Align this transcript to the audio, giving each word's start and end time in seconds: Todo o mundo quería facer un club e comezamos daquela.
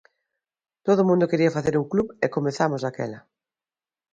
Todo 0.85 0.99
o 1.03 1.07
mundo 1.09 1.29
quería 1.31 1.55
facer 1.57 1.75
un 1.81 1.89
club 1.91 2.07
e 2.25 2.33
comezamos 2.35 2.81
daquela. 2.81 3.19